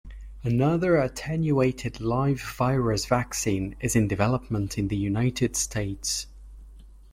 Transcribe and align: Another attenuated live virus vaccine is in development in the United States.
Another 0.41 0.97
attenuated 0.97 1.99
live 2.01 2.41
virus 2.41 3.05
vaccine 3.05 3.75
is 3.81 3.95
in 3.95 4.07
development 4.07 4.75
in 4.79 4.87
the 4.87 4.97
United 4.97 5.55
States. 5.55 6.25